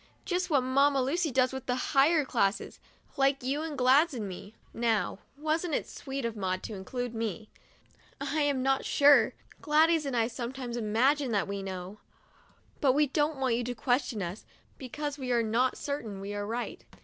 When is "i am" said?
8.19-8.63